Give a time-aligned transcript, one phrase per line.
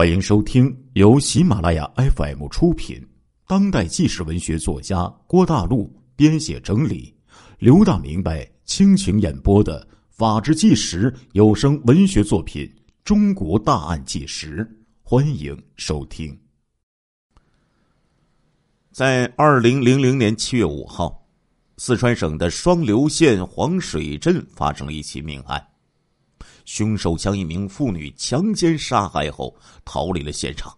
[0.00, 3.06] 欢迎收听由喜马拉雅 FM 出品、
[3.46, 7.14] 当代纪实文学作家郭大陆编写整理、
[7.58, 12.64] 刘大明白倾情演播的《法治纪实》有声文学作品
[13.04, 14.64] 《中国大案纪实》，
[15.02, 16.34] 欢迎收听。
[18.90, 21.28] 在二零零零年七月五号，
[21.76, 25.62] 四川省的双流县黄水镇发生了一起命案。
[26.72, 29.52] 凶手将一名妇女强奸杀害后
[29.84, 30.72] 逃离了现场。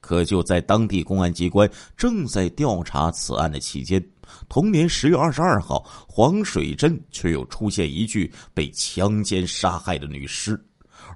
[0.00, 4.02] 可就在当地公安机关正在调查此案的期间，
[4.48, 10.58] 同年十月二十二号，黄水镇却又出现一具被强奸杀害的女尸，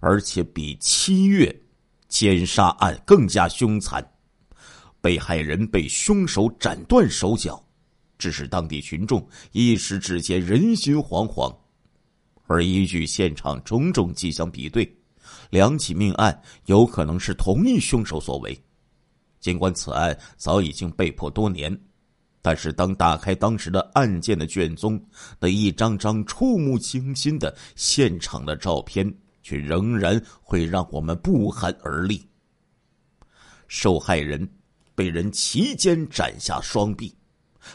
[0.03, 1.51] 而且比七月
[2.09, 4.07] 奸杀案更加凶残。
[5.01, 7.65] 被害人被凶手斩断手脚，
[8.19, 11.57] 致使当地群众一时之间人心惶惶。
[12.53, 14.95] 而依据现场种种迹象比对，
[15.49, 18.57] 两起命案有可能是同一凶手所为。
[19.41, 21.77] 尽管此案早已经被破多年，
[22.43, 25.03] 但是当打开当时的案件的卷宗，
[25.41, 29.11] 那一张张触目惊心的现场的照片，
[29.43, 32.25] 却仍然会让我们不寒而栗。
[33.67, 34.47] 受害人
[34.95, 37.13] 被人齐肩斩下双臂，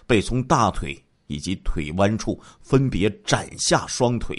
[0.05, 4.37] 被从大腿以及腿弯处分别斩下双腿。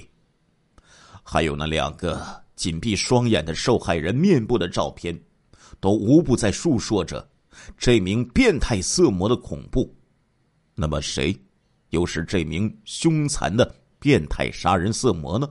[1.30, 5.14] 还有那两个紧闭双眼的受害人面部的照片，
[5.78, 7.28] 都无不在述说着
[7.76, 9.94] 这名变态色魔的恐怖。
[10.74, 11.38] 那么，谁
[11.90, 15.46] 又是这名凶残的变态杀人色魔呢？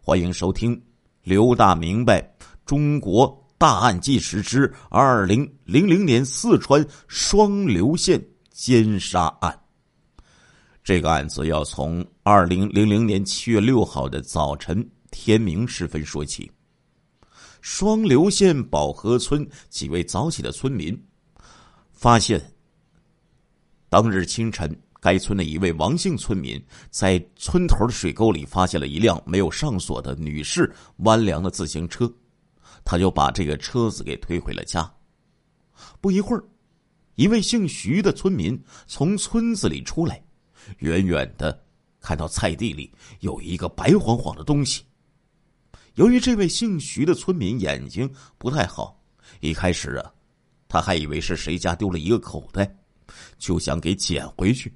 [0.00, 0.82] 欢迎收听
[1.22, 2.20] 刘大明白
[2.64, 8.20] 《中国大案纪实之二零零零年四川双流县
[8.50, 9.52] 奸杀案》。
[10.82, 14.84] 这个案子要从二零零零年七月六号的早晨。
[15.18, 16.48] 天明时分说起，
[17.60, 20.96] 双流县宝河村几位早起的村民
[21.90, 22.40] 发现，
[23.88, 32.08] 当日清晨，该村的一位王姓村民在村头的水沟里发现了一辆没有上锁的女士弯梁的自行车，
[32.84, 34.88] 他就把这个车子给推回了家。
[36.00, 36.44] 不一会儿，
[37.16, 40.22] 一位姓徐的村民从村子里出来，
[40.78, 41.60] 远远的
[42.00, 44.84] 看到菜地里有一个白晃晃的东西。
[45.96, 49.02] 由于这位姓徐的村民眼睛不太好，
[49.40, 50.12] 一开始啊，
[50.68, 52.70] 他还以为是谁家丢了一个口袋，
[53.38, 54.70] 就想给捡回去。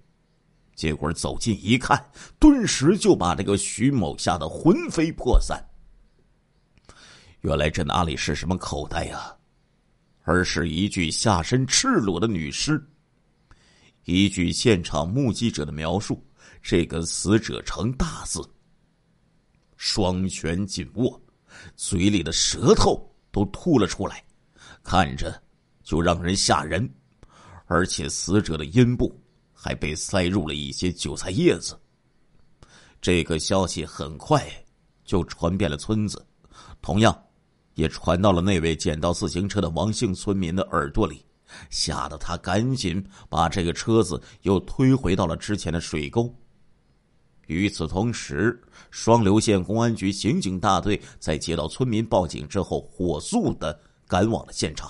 [0.74, 2.02] 结果走近一看，
[2.38, 5.62] 顿时就把这个徐某吓得魂飞魄散。
[7.42, 9.36] 原来这哪里是什么口袋呀，
[10.22, 12.82] 而是一具下身赤裸的女尸。
[14.06, 16.26] 依据现场目击者的描述，
[16.62, 18.40] 这个死者呈大字。
[19.92, 21.20] 双拳紧握，
[21.74, 24.24] 嘴里的舌头都吐了出来，
[24.84, 25.42] 看着
[25.82, 26.88] 就让人吓人。
[27.66, 29.20] 而且死者的阴部
[29.52, 31.76] 还被塞入了一些韭菜叶子。
[33.00, 34.46] 这个消息很快
[35.04, 36.24] 就传遍了村子，
[36.80, 37.24] 同样
[37.74, 41.24] 也传到了那位捡到自行车的王姓村民的耳朵里，
[41.68, 46.32] 吓得他赶紧把这个车子又推回到了之前的水沟。
[47.50, 48.62] 与此同时，
[48.92, 54.88] 双流县公安局刑警大队在接到村民报警之后，火速的赶往了现场。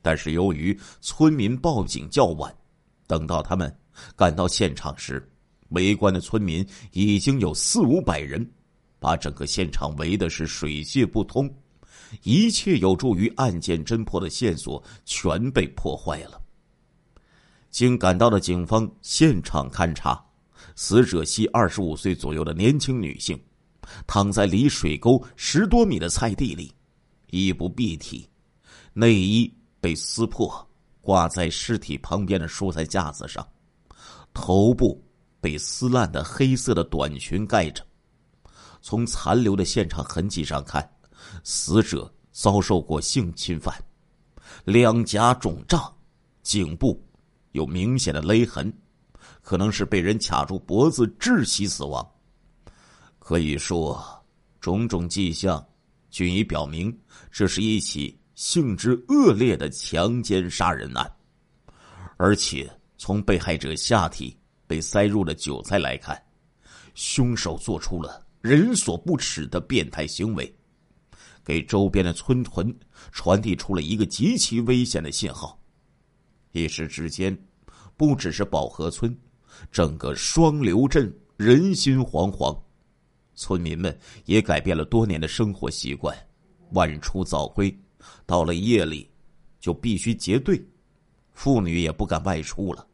[0.00, 2.54] 但是由于村民报警较晚，
[3.06, 3.74] 等到他们
[4.16, 5.22] 赶到现场时，
[5.70, 8.48] 围观的村民已经有四五百人，
[8.98, 11.52] 把整个现场围的是水泄不通，
[12.22, 16.40] 一切有助于案件侦破的线索全被破坏了。
[17.70, 20.25] 经赶到的警方现场勘查。
[20.76, 23.36] 死者系二十五岁左右的年轻女性，
[24.06, 26.70] 躺在离水沟十多米的菜地里，
[27.30, 28.28] 衣不蔽体，
[28.92, 29.50] 内衣
[29.80, 30.68] 被撕破，
[31.00, 33.46] 挂在尸体旁边的蔬菜架子上，
[34.34, 35.02] 头部
[35.40, 37.82] 被撕烂的黑色的短裙盖着。
[38.82, 40.86] 从残留的现场痕迹上看，
[41.42, 43.74] 死者遭受过性侵犯，
[44.64, 45.90] 两颊肿胀，
[46.42, 47.02] 颈部
[47.52, 48.70] 有明显的勒痕。
[49.46, 52.04] 可能是被人卡住脖子窒息死亡。
[53.20, 54.04] 可以说，
[54.60, 55.64] 种种迹象
[56.10, 56.92] 均已表明，
[57.30, 61.08] 这是一起性质恶劣的强奸杀人案。
[62.16, 66.20] 而且，从被害者下体被塞入了韭菜来看，
[66.96, 70.52] 凶手做出了人所不齿的变态行为，
[71.44, 72.76] 给周边的村屯
[73.12, 75.56] 传递出了一个极其危险的信号。
[76.50, 77.38] 一时之间，
[77.96, 79.16] 不只是宝河村。
[79.70, 82.58] 整个双流镇人心惶惶，
[83.34, 86.16] 村民们也改变了多年的生活习惯，
[86.72, 87.76] 晚出早归，
[88.24, 89.10] 到了夜里
[89.60, 90.64] 就必须结队，
[91.32, 92.86] 妇女也不敢外出了，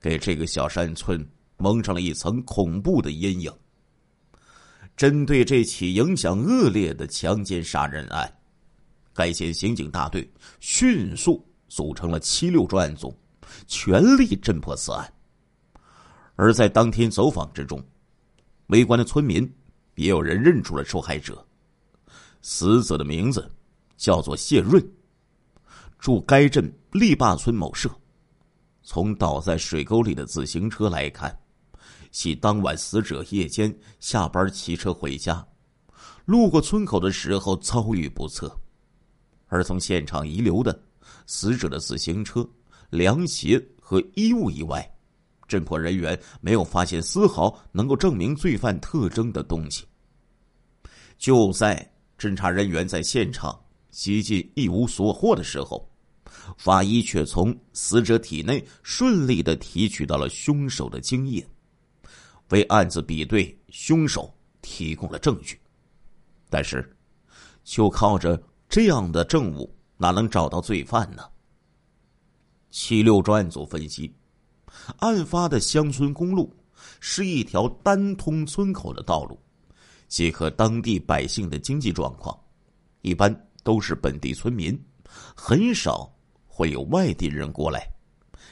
[0.00, 1.26] 给这个小山村
[1.56, 3.52] 蒙上了一层恐怖的阴影。
[4.96, 8.30] 针对这起影响恶劣的强奸杀人案，
[9.14, 10.28] 该县刑警大队
[10.58, 13.16] 迅速组成了七六专案组，
[13.68, 15.12] 全力侦破此案。
[16.40, 17.84] 而在当天走访之中，
[18.68, 19.42] 围观的村民
[19.96, 21.44] 也有人认出了受害者，
[22.42, 23.50] 死者的名字
[23.96, 24.80] 叫做谢润，
[25.98, 27.90] 住该镇力坝村某社。
[28.84, 31.36] 从倒在水沟里的自行车来看。
[32.12, 35.44] 系当晚死者夜间下班骑车回家，
[36.24, 38.56] 路过村口的时候遭遇不测，
[39.48, 40.80] 而从现场遗留的
[41.26, 42.48] 死者的自行车、
[42.90, 44.88] 凉鞋和衣物以外，
[45.48, 49.84] 侦破人员没有发现丝毫能够证明罪犯特征的东西。
[51.16, 53.58] 就在侦查人员在现场
[53.90, 55.90] 几近一无所获的时候，
[56.56, 61.44] 法医却从死者体内顺利的提取到了凶手的精液。
[62.50, 65.60] 为案子比对凶手提供了证据，
[66.48, 66.96] 但是，
[67.62, 71.22] 就靠着这样的证物，哪能找到罪犯呢？
[72.70, 74.14] 七六专案组分析，
[74.98, 76.54] 案发的乡村公路
[77.00, 79.38] 是一条单通村口的道路，
[80.08, 82.38] 结合当地百姓的经济状况，
[83.02, 84.78] 一般都是本地村民，
[85.34, 86.10] 很少
[86.46, 87.86] 会有外地人过来，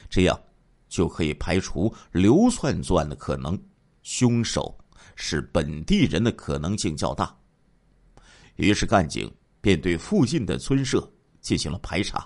[0.09, 0.39] 这样
[0.87, 3.59] 就可以排除流窜作案的可能。
[4.03, 4.73] 凶手
[5.15, 7.35] 是本地人的可能性较大，
[8.55, 9.29] 于是干警
[9.59, 12.25] 便对附近的村社进行了排查，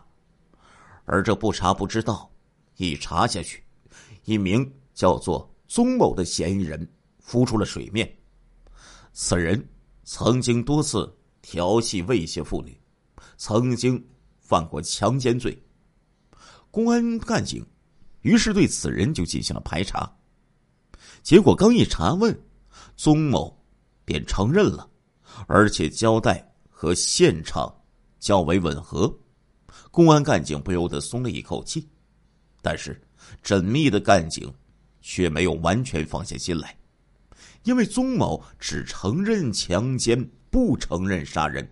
[1.06, 2.30] 而这不查不知道，
[2.78, 3.64] 一查下去，
[4.26, 6.88] 一名叫做宗某的嫌疑人
[7.20, 8.12] 浮出了水面。
[9.14, 9.68] 此人
[10.04, 12.80] 曾经多次调戏猥亵妇女，
[13.38, 14.04] 曾经
[14.40, 15.62] 犯过强奸罪。
[16.70, 17.66] 公安干警
[18.22, 20.10] 于是对此人就进行了排查。
[21.22, 22.38] 结果刚一查问，
[22.96, 23.62] 宗某
[24.06, 24.90] 便承认了，
[25.48, 27.74] 而且交代和现场
[28.20, 29.14] 较为吻合，
[29.92, 31.88] 公安干警不由得松了一口气。
[32.62, 33.00] 但是
[33.44, 34.52] 缜密的干警
[35.02, 36.78] 却没有完全放下心来，
[37.64, 41.68] 因为宗某只承认强奸，不承认杀人。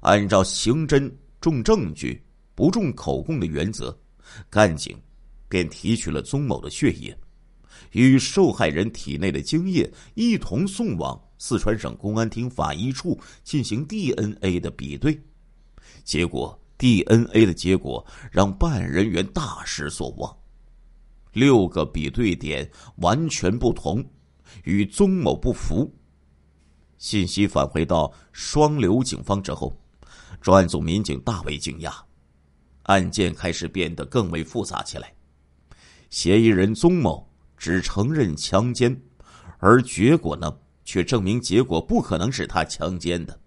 [0.00, 2.20] 按照刑侦重证据
[2.54, 3.96] 不重口供的原则，
[4.50, 5.00] 干警
[5.48, 7.16] 便提取了宗某的血液。
[7.92, 15.20] 与受害人体内的精液一同送往四川省公安厅法医处进行 DNA 的比对，
[16.04, 20.36] 结果 DNA 的结果让办案人员大失所望，
[21.32, 24.04] 六个比对点完全不同，
[24.64, 25.88] 与宗某不符。
[26.98, 29.72] 信息返回到双流警方之后，
[30.40, 31.94] 专案组民警大为惊讶，
[32.82, 35.14] 案件开始变得更为复杂起来，
[36.10, 37.24] 嫌疑人宗某。
[37.56, 39.00] 只承认强奸，
[39.58, 40.52] 而结果呢，
[40.84, 43.38] 却证明结果不可能是他强奸的。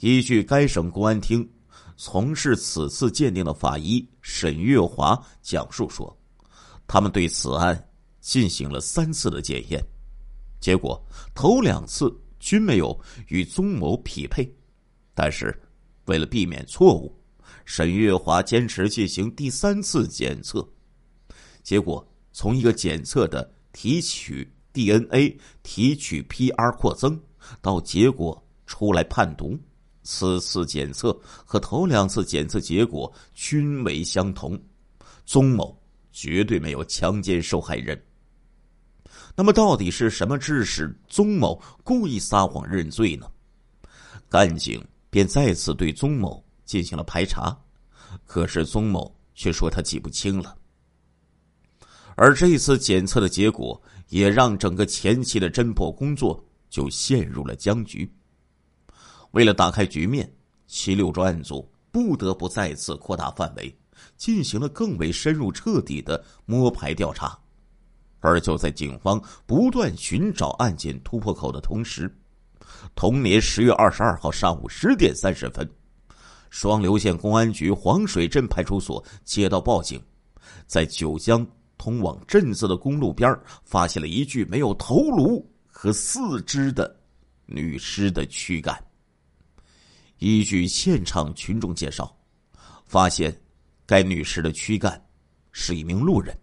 [0.00, 1.48] 依据该省公安厅
[1.96, 6.16] 从事此次鉴定的法医沈月华讲述说，
[6.86, 7.88] 他们对此案
[8.20, 9.82] 进行了三次的检验，
[10.60, 11.02] 结果
[11.34, 12.98] 头两次均没有
[13.28, 14.50] 与宗某匹配，
[15.14, 15.58] 但是
[16.06, 17.14] 为了避免错误，
[17.64, 20.68] 沈月华坚持进行第三次检测，
[21.62, 22.06] 结果。
[22.36, 27.16] 从一个检测的提取 DNA、提取 PR 扩增
[27.62, 29.56] 到结果出来判读，
[30.04, 34.56] 此次检测和头两次检测结果均为相同，
[35.26, 35.76] 宗某
[36.12, 38.00] 绝对没有强奸受害人。
[39.34, 43.26] 那么，到底是什么致使宗某故意撒谎认罪呢？
[44.28, 44.80] 干警
[45.10, 47.56] 便再次对宗某进行了排查，
[48.24, 50.56] 可是宗某却说他记不清了。
[52.16, 58.08] 而这次检测的结果，也让整个前期的侦破工作就陷入了僵局。
[59.34, 60.32] 为了打开局面，
[60.68, 63.76] 七六专案组不得不再次扩大范围，
[64.16, 67.36] 进行了更为深入彻底的摸排调查。
[68.20, 72.08] 而就在警方不断寻找案件突破口的同时，
[72.94, 75.68] 同年十月二十二号上午十点三十分，
[76.48, 80.00] 双流县公安局黄水镇派出所接到报警，
[80.66, 81.46] 在九江。
[81.76, 86.96] 通往镇子的公路边发现了一具没有头颅和四肢的
[87.46, 88.80] 女尸的躯干。
[90.18, 92.16] 依据现场群众介绍，
[92.86, 93.36] 发现
[93.86, 95.02] 该女尸的躯干
[95.52, 96.36] 是一名路人，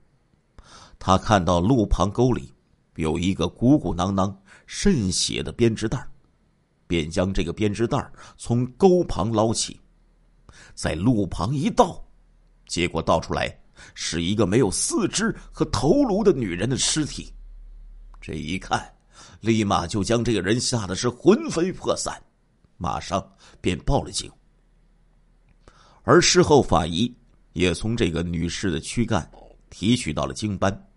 [1.00, 2.54] 他看到路旁沟里
[2.96, 4.38] 有一个鼓鼓囊囊
[4.68, 6.06] 渗血的编织袋，
[6.86, 9.80] 便将这个编织袋从沟旁捞起，
[10.75, 12.04] 在路旁一倒，
[12.68, 13.58] 结果倒出来
[13.96, 17.34] 是一个没有四肢和头颅的女人的尸体。
[18.20, 18.94] 这一看，
[19.40, 22.22] 立马就将这个人吓得是魂飞魄散，
[22.78, 23.28] 马上
[23.62, 24.30] 便报了警。
[26.03, 27.15] 而事后，法医
[27.53, 29.30] 也从这个女士的躯干
[29.70, 30.89] 提取到了精斑，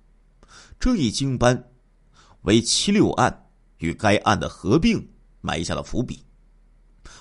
[0.80, 1.72] 这一精斑
[2.42, 3.46] 为七六案
[3.78, 5.06] 与该案的合并
[5.40, 6.24] 埋下了伏笔。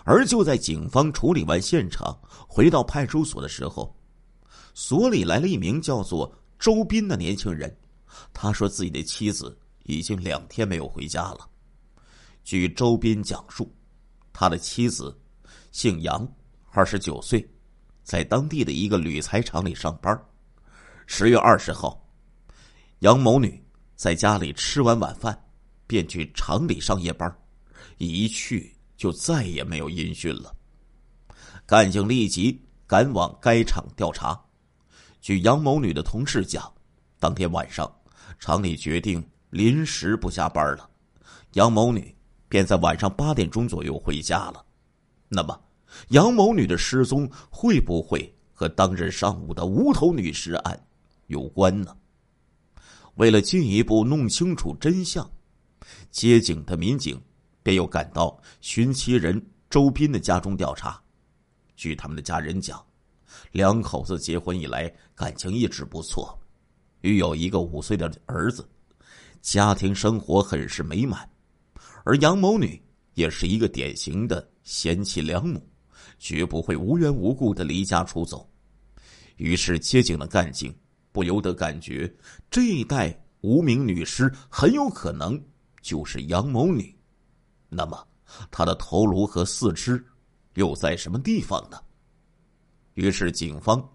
[0.05, 3.93] 而就在警方处理完现场，回到派出所的时候，
[4.73, 7.75] 所里来了一名叫做周斌的年轻人。
[8.31, 11.49] 他说自己的妻子已经两天没有回家了。
[12.43, 13.73] 据周斌讲述，
[14.31, 15.17] 他的妻子
[15.73, 16.25] 姓杨，
[16.69, 17.45] 二十九岁。
[18.03, 20.17] 在当地的一个铝材厂里上班。
[21.07, 22.07] 十月二十号，
[22.99, 23.61] 杨某女
[23.95, 25.35] 在家里吃完晚饭，
[25.87, 27.33] 便去厂里上夜班，
[27.97, 30.55] 一去就再也没有音讯了。
[31.65, 34.39] 干警立即赶往该厂调查。
[35.21, 36.71] 据杨某女的同事讲，
[37.19, 37.91] 当天晚上
[38.37, 40.87] 厂里决定临时不加班了，
[41.53, 42.15] 杨某女
[42.47, 44.63] 便在晚上八点钟左右回家了。
[45.33, 45.59] 那么。
[46.09, 50.87] 杨某女的失踪会不会和当日上午的无头女尸案
[51.27, 51.95] 有关呢？
[53.15, 55.29] 为了进一步弄清楚真相，
[56.09, 57.21] 接警的民警
[57.61, 60.99] 便又赶到寻妻人周斌的家中调查。
[61.75, 62.83] 据他们的家人讲，
[63.51, 66.35] 两口子结婚以来感情一直不错，
[67.01, 68.67] 育有一个五岁的儿子，
[69.41, 71.29] 家庭生活很是美满。
[72.03, 72.81] 而杨某女
[73.13, 75.61] 也是一个典型的贤妻良母。
[76.19, 78.49] 绝不会无缘无故的离家出走，
[79.35, 80.73] 于是接警的干警
[81.11, 82.13] 不由得感觉
[82.49, 85.41] 这一代无名女尸很有可能
[85.81, 86.95] 就是杨某女。
[87.67, 88.07] 那么，
[88.49, 90.01] 她的头颅和四肢
[90.53, 91.77] 又在什么地方呢？
[92.93, 93.85] 于是，警方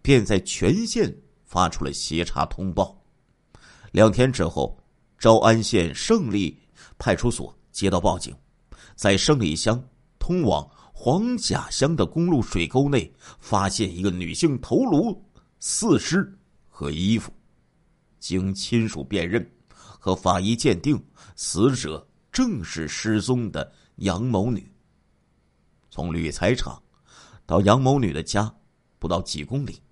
[0.00, 1.14] 便在全县
[1.44, 2.98] 发出了协查通报。
[3.92, 4.78] 两天之后，
[5.18, 6.58] 昭安县胜利
[6.98, 8.34] 派出所接到报警，
[8.94, 9.82] 在胜利乡
[10.24, 10.66] 通往。
[10.96, 15.22] 黄甲乡的公路水沟内发现一个女性头颅、
[15.58, 16.32] 四肢
[16.68, 17.30] 和衣服，
[18.20, 20.98] 经亲属辨认和法医鉴定，
[21.34, 24.72] 死者正是失踪的杨某女。
[25.90, 26.80] 从铝材厂
[27.44, 28.50] 到杨某女的家
[28.98, 29.82] 不到几公里，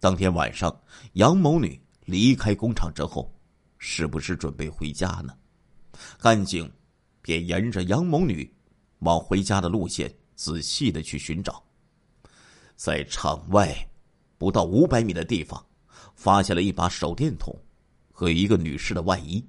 [0.00, 0.78] 当天晚上
[1.12, 3.32] 杨某女离开工厂之后，
[3.78, 5.32] 是不是准备回家呢？
[6.18, 6.70] 干警
[7.22, 8.52] 便沿着杨某女
[9.04, 10.12] 往回家的路线。
[10.36, 11.62] 仔细的去寻找，
[12.74, 13.72] 在场外
[14.36, 15.64] 不到五百米的地方，
[16.16, 17.56] 发现了一把手电筒
[18.10, 19.46] 和一个女士的外衣。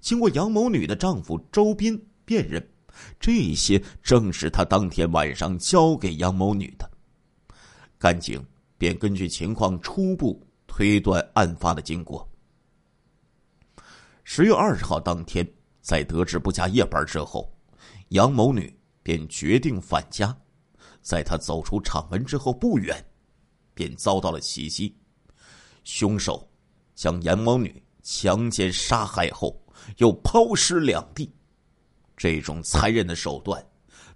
[0.00, 2.64] 经过杨某女的丈夫周斌辨认，
[3.18, 6.88] 这些正是他当天晚上交给杨某女的。
[7.98, 8.40] 干警
[8.78, 12.24] 便根据情况初步推断案发的经过。
[14.22, 15.44] 十月二十号当天，
[15.80, 17.52] 在得知不加夜班之后，
[18.14, 18.74] 杨某女。
[19.04, 20.34] 便决定返家，
[21.02, 23.04] 在她走出厂门之后不远，
[23.74, 24.96] 便遭到了袭击。
[25.84, 26.50] 凶手
[26.94, 29.62] 将杨某女强奸杀害后，
[29.98, 31.30] 又抛尸两地。
[32.16, 33.62] 这种残忍的手段，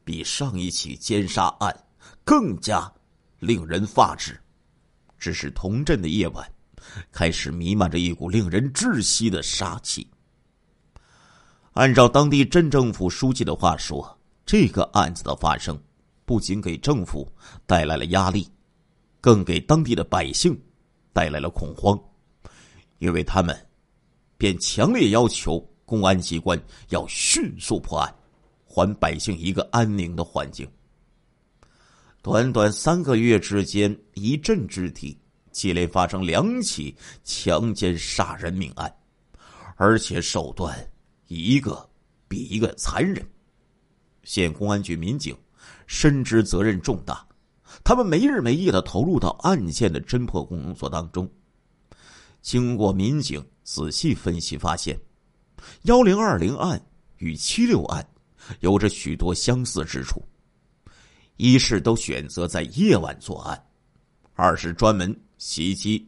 [0.05, 1.85] 比上一起奸杀案
[2.25, 2.91] 更加
[3.41, 4.41] 令人发指。
[5.19, 6.51] 只是同镇的夜晚，
[7.13, 10.09] 开始弥漫着一股令人窒息的杀气。
[11.79, 14.17] 按照当地镇政府书记的话说。
[14.45, 15.79] 这个案子的发生，
[16.25, 17.31] 不仅给政府
[17.67, 18.49] 带来了压力，
[19.21, 20.59] 更给当地的百姓
[21.13, 21.97] 带来了恐慌，
[22.99, 23.55] 因为他们
[24.39, 26.59] 便强烈要求公安机关
[26.89, 28.13] 要迅速破案，
[28.67, 30.67] 还百姓一个安宁的环境。
[32.23, 35.17] 短短三个月之间，一镇之地
[35.53, 38.93] 接连发生两起强奸杀人命案，
[39.77, 40.75] 而且手段
[41.29, 41.89] 一个
[42.27, 43.25] 比一个残忍。
[44.25, 45.35] 县公安局民警
[45.87, 47.27] 深知责任重大，
[47.85, 51.31] 他们没日没夜的投入到案件的侦破工作当中。
[52.43, 54.99] 经过民警仔细分析，发现
[55.83, 56.81] 幺零二零案
[57.19, 58.07] 与七六案
[58.61, 60.23] 有着许多相似之处：
[61.37, 63.57] 一是都选择在夜晚作案；
[64.35, 66.07] 二是专门袭击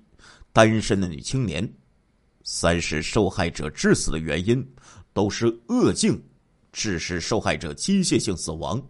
[0.52, 1.64] 单身的女青年；
[2.44, 4.66] 三是受害者致死的原因
[5.12, 6.22] 都是恶境。
[6.72, 8.80] 致使受害者机械性死亡，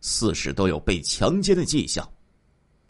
[0.00, 2.10] 四是都有被强奸的迹象，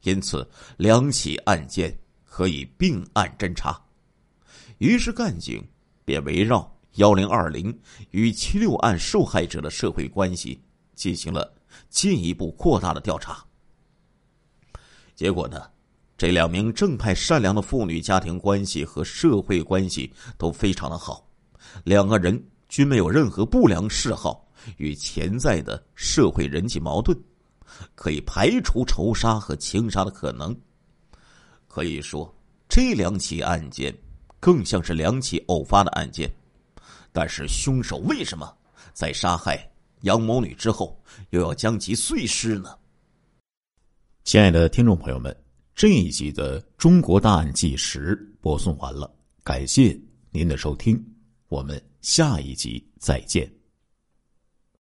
[0.03, 1.93] 因此两起案件
[2.25, 3.77] 可以并案侦查。
[4.79, 5.61] 于是干警
[6.05, 7.77] 便围绕幺零二零
[8.13, 10.63] 与七六案受害者的社会关系
[10.95, 11.53] 进行了
[11.91, 13.45] 进一步扩大的调查。
[15.17, 15.69] 结果呢，
[16.17, 21.26] 这两名正派善良的妇女家庭关系和社会关系都非常的好，
[21.85, 27.17] 两个人均没有任何不良嗜好与潜在的社会人际矛盾，
[27.95, 30.57] 可以排除仇杀和情杀的可能。
[31.67, 32.35] 可以说，
[32.69, 33.95] 这两起案件
[34.41, 36.31] 更像是两起偶发的案件。
[37.13, 38.55] 但是，凶手为什么
[38.93, 39.71] 在杀害
[40.03, 42.77] 杨某女之后，又要将其碎尸呢？
[44.25, 45.35] 亲爱的听众朋友们，
[45.75, 49.11] 这一集的《中国大案纪实》播送完了，
[49.43, 49.99] 感谢
[50.31, 51.03] 您的收听，
[51.49, 53.56] 我们下一集再见。